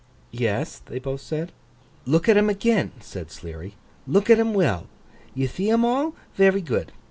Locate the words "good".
6.63-6.91